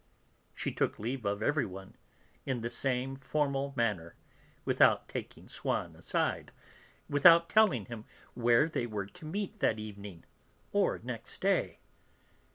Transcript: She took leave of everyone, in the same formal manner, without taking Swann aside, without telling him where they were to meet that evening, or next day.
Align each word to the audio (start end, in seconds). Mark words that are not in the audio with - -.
She 0.55 0.71
took 0.71 0.97
leave 0.97 1.25
of 1.25 1.43
everyone, 1.43 1.95
in 2.43 2.61
the 2.61 2.71
same 2.71 3.15
formal 3.15 3.71
manner, 3.77 4.15
without 4.65 5.07
taking 5.07 5.47
Swann 5.47 5.95
aside, 5.95 6.51
without 7.07 7.49
telling 7.49 7.85
him 7.85 8.05
where 8.33 8.67
they 8.67 8.87
were 8.87 9.05
to 9.05 9.25
meet 9.25 9.59
that 9.59 9.77
evening, 9.77 10.23
or 10.71 10.99
next 11.03 11.39
day. 11.39 11.77